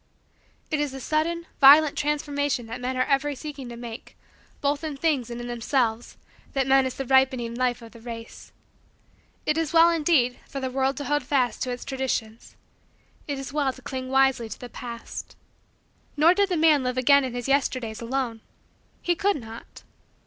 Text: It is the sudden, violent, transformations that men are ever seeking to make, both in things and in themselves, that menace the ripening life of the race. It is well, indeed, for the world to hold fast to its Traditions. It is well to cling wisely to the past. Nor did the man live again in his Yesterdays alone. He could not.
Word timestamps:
It 0.71 0.79
is 0.79 0.93
the 0.93 0.99
sudden, 0.99 1.45
violent, 1.59 1.95
transformations 1.95 2.67
that 2.69 2.81
men 2.81 2.97
are 2.97 3.03
ever 3.05 3.35
seeking 3.35 3.69
to 3.69 3.75
make, 3.77 4.17
both 4.59 4.83
in 4.83 4.97
things 4.97 5.29
and 5.29 5.39
in 5.39 5.45
themselves, 5.45 6.17
that 6.53 6.65
menace 6.65 6.95
the 6.95 7.05
ripening 7.05 7.53
life 7.53 7.83
of 7.83 7.91
the 7.91 8.01
race. 8.01 8.51
It 9.45 9.59
is 9.59 9.73
well, 9.73 9.91
indeed, 9.91 10.39
for 10.49 10.59
the 10.59 10.71
world 10.71 10.97
to 10.97 11.03
hold 11.05 11.21
fast 11.21 11.61
to 11.61 11.69
its 11.71 11.85
Traditions. 11.85 12.55
It 13.27 13.37
is 13.37 13.53
well 13.53 13.71
to 13.71 13.81
cling 13.83 14.09
wisely 14.09 14.49
to 14.49 14.59
the 14.59 14.69
past. 14.69 15.35
Nor 16.17 16.33
did 16.33 16.49
the 16.49 16.57
man 16.57 16.81
live 16.81 16.97
again 16.97 17.23
in 17.23 17.35
his 17.35 17.47
Yesterdays 17.47 18.01
alone. 18.01 18.41
He 19.03 19.13
could 19.13 19.39
not. 19.39 19.83